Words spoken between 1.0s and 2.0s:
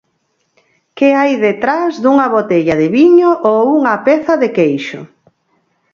hai detrás